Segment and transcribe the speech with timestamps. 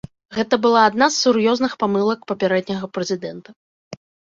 [0.35, 3.49] Гэта была адна з сур'ёзных памылак папярэдняга прэзідэнта.